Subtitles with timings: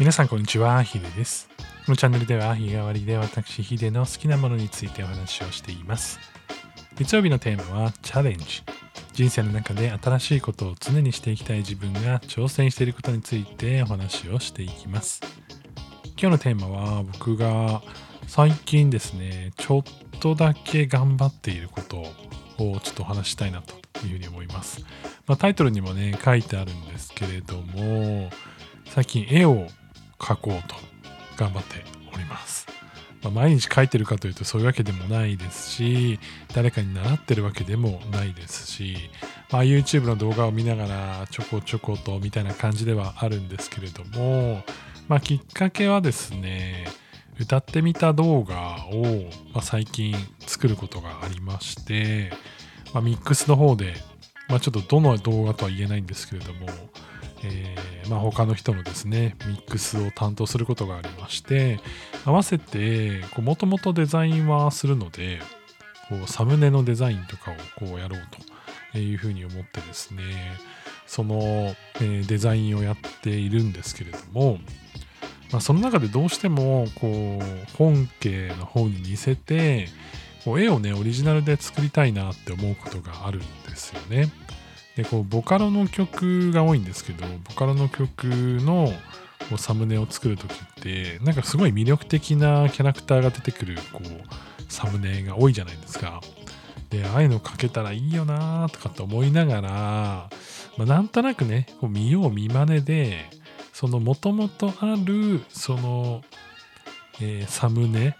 [0.00, 1.48] 皆さんこんにちは、ヒデです。
[1.86, 6.18] このチャンネルでは日替わりで私ヒデの好きなものについてお話をしています。
[6.96, 8.64] 月曜日のテーマはチャレンジ。
[9.12, 15.20] 人生の中で新しいことを常にしていきたい自分が挑戦していることについてお話をしていきます。
[16.20, 17.80] 今日のテーマは僕が
[18.26, 19.82] 最近ですね、ちょっ
[20.18, 21.98] とだけ頑張っていること
[22.58, 23.74] をちょっとお話したいなと
[24.04, 24.84] いうふうに思います。
[25.28, 28.30] まあ、タイトルにもね、書いてあるんですけれども、
[28.86, 29.68] 最近絵を
[30.18, 30.76] 描こうと
[31.36, 32.66] 頑張っております。
[33.22, 36.20] まあ、毎日描いてるかというとそういうわけでもないですし、
[36.54, 38.96] 誰かに習ってるわけでもないですし、
[39.50, 44.62] まあ、YouTube の動画を見ながらちょこちょことみたいな感じではあるんですけれども、
[45.08, 46.86] まあ、きっかけはですね、
[47.40, 49.02] 歌ってみた動画を、
[49.52, 52.30] まあ、最近作ることがありまして、
[52.92, 53.94] まあ、ミックスの方で、
[54.48, 56.66] まあ、ちょっとどの動画とは言えないんですけれども、
[57.44, 61.78] えーまあ、他の人のですねミックスを担当することがありまして
[62.24, 65.40] 合わせてもともとデザインはするので
[66.08, 68.20] こうサムネのデザインとかをこうやろう
[68.92, 70.22] というふうに思ってですね
[71.06, 74.58] その、えーデザインをやっているんですけれども、
[75.52, 79.88] まあ、その中でどうしてもこう本家の方に似せて
[80.44, 84.30] こう絵をねオリジナルで作りたいなって思うことがあるんですよね。
[84.96, 88.92] でこうボカロの曲が多いんですけどボカロの曲の
[89.48, 96.20] こうサムネを作る時ってなんかすごい魅力的なキャラクターが出てくるこうサムネが多いじゃないですか。
[96.90, 100.30] でああいうの描けたらいいよなとかって思いながら、ま
[100.80, 103.28] あ、なんとなくねこう見よう見まねで
[103.72, 106.22] そのもともとあるその、
[107.20, 108.16] えーサムネ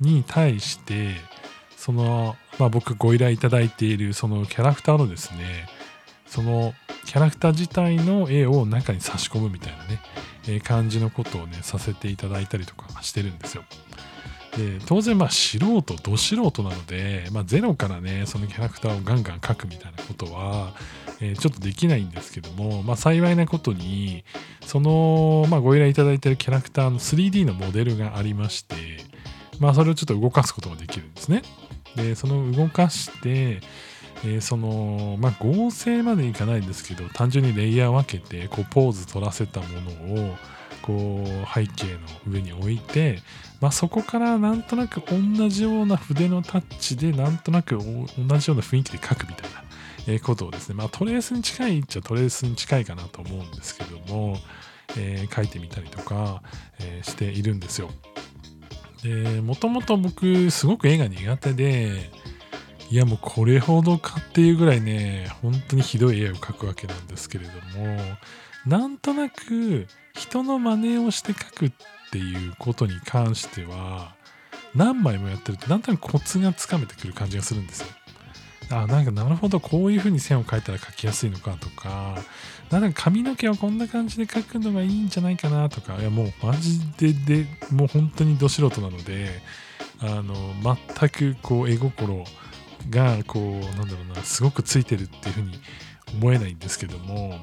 [0.00, 1.16] に対して
[1.76, 5.68] その、まあ、僕ご依頼いただいているそのキャラクターのですね
[6.34, 6.74] その
[7.06, 10.00] キャラクター自体の絵を中に差し込むみたいなね、
[10.48, 13.62] え感じのことをねさせていただいたりとかしてるんですよ。
[14.56, 20.74] で当然まあ素人ど素人なので、まあ、ゼロからねそのキャラクターをガンガン描くみたいなことは、
[21.20, 24.24] えーちょっとできないんですけども、まあ、幸いなことに
[24.66, 28.74] その、まあ、ご依頼いただいてるキャラクターの 3D のモデルがありまして、
[29.60, 31.42] まあ、それをちょっと動かすことができるんですね。
[31.94, 33.60] でその動かして
[34.24, 39.66] えーそのまあ合成までいかないんですけど単純にレイヤー分けてこうポーズ取らせたも
[40.14, 40.34] のを
[40.82, 41.98] こう背景の
[42.30, 43.20] 上に置いて、
[43.60, 49.64] まあ、そこからなんとなく同じような筆のタッチでなんとなく同じような雰囲気で描くみたいな
[50.06, 54.36] えことをですね、まあ、トレースに近いっちゃトレースに近いかなと思うんですけども、
[54.98, 56.42] えー描いてみたりとか、
[56.80, 57.90] えーしているんですよ。
[59.02, 62.10] でもともと僕すごく絵が苦手で
[62.94, 67.98] いやもうこれほどかっていうぐらいね本当にひどい絵を描くわけなんですけれども
[68.66, 71.72] なんとなく人の真似をして描くっ
[72.12, 74.14] ていうことに関しては
[74.76, 77.88] 何枚もやってるとなんとなくコツがつかめてくる感じがするんですよ。
[78.70, 82.16] あなんかなるほどこういう風に線を描いたら描きやすいのかとか
[82.70, 89.42] なんか髪の毛はこんな感じで描くのがいいんじゃないかなとかいやもうマジででもう本当にど素人なので
[90.00, 90.34] あの
[90.98, 92.24] 全くこう絵心
[92.90, 95.58] がこうなんだろうなすごくついてるっていうふうに
[96.14, 97.40] 思えないんですけども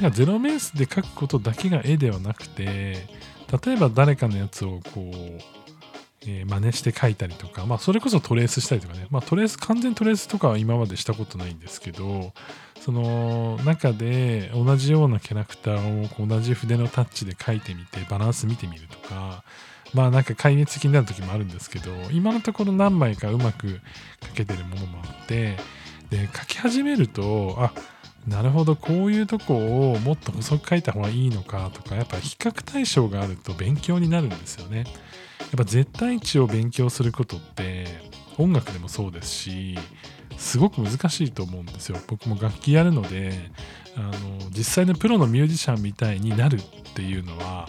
[0.00, 3.06] なんかゼロベースで描くことだけが絵ではなくて
[3.64, 5.60] 例えば誰かのやつをこう
[6.22, 12.32] えー真似して描いたりとか、まあ、それこそトレースしたりとかね、まあ、トレース、完全トレースとかは今までしたことないんですけど、
[12.80, 19.44] その中で同じようなキャラクターを同じ筆のタッチで書いてみて、バランス見てみるとか、
[19.92, 23.80] まあなんか壊滅的になる時もあるんですけど、今のところ何枚かうまく
[24.26, 25.56] 書けてるものもあって、
[26.10, 27.72] で、書き始めると、あ、
[28.26, 34.84] なるほど、こういうとこをもっと細く書いた方がいいのかとか、やっぱ比較対象があると勉強になるんですよね。
[35.38, 37.86] やっぱ絶対値を勉強することって
[38.38, 39.78] 音楽でもそうですし
[40.40, 43.32] すごく難しいと思うんですよ僕も楽器やるので
[43.96, 44.10] あの
[44.50, 47.68] 実際のプロのミュージシャンみたいになるっていうのは、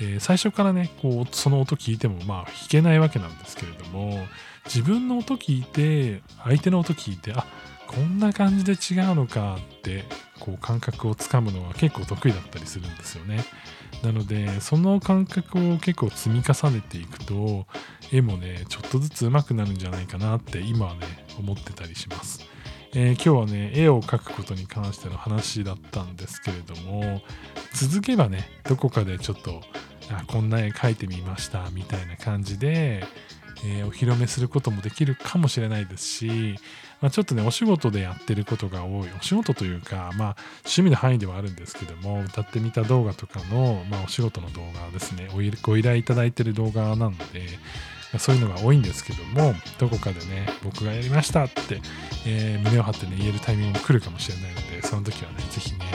[0.00, 4.18] えー最初からねこうその音聞いてもまあ弾けないわけなんですけれども
[4.66, 7.44] 自分の音聞いて相手の音聞いてあ
[7.86, 10.04] こんな感じで違うのかって
[10.38, 13.44] こう感覚をつかむのは結構得意だったりするんですよね。
[14.02, 17.66] なのでその感覚を結構積み重ねていくと
[18.12, 22.46] 絵もねちょっとずつ上手くなるんじゃないかなって今はね思ってたりします。
[22.92, 27.22] えー今日はね絵を描くことに関しての話だったんですけれども
[27.74, 29.60] 続けばねどこかでちょっと
[30.10, 33.04] あこんな絵描いてみましたみたいな感じで、
[33.64, 36.56] えー、お披露目することもできるかもしれないですし、
[37.00, 45.28] まあ、ちょっとねお仕事でやってることが多いお仕事というか、まあ、趣味の範囲ではあるんですけども歌ってみた動画とかの、まあ、お仕事の動画ですね
[45.62, 47.46] ご依頼いただいてる動画なので
[48.18, 51.80] そういうのが多いんですけどもどこかでね僕がやりましたって、
[52.26, 55.86] えー、胸を張ってね言えるタイミングも来るかもしれないのでその時はね是非ね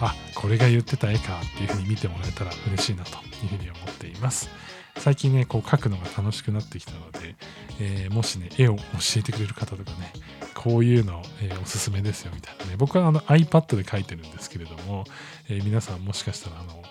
[0.00, 4.48] あこれが言ってた絵かっていうふうに見てもらえたら嬉しいなというふうに思っています。
[4.96, 7.36] 最近ねこう描くのが楽しくなってきたので、
[7.80, 8.82] えー、もしね絵を教
[9.18, 10.12] えてくれる方とかね
[10.54, 12.74] こういうの、えー、おすすめですよみたいなね。
[12.76, 15.04] 僕はあの iPad で描いてるんですけれども、
[15.48, 16.82] え、皆さんもしかしたらあの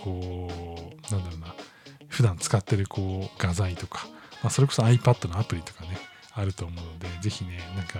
[0.00, 1.54] こうなんだろうな
[2.22, 4.06] 普段使ってるこう画材とか、
[4.42, 5.98] まあ、それこそ iPad のアプリとかね
[6.34, 7.98] あると思うので是非ねなんか、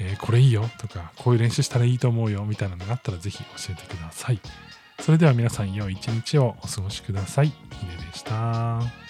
[0.00, 4.40] えー、これいいよとかこういう練習したらいいと思うよみたいなのがあったら是非教えてください
[4.98, 7.48] それでは皆さん良い一日をお過ごしください。
[7.48, 7.54] ひ
[7.86, 9.01] ででした。